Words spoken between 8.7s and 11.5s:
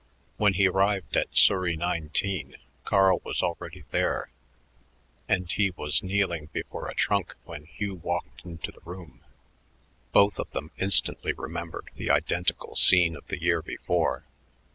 the room. Both of them instantly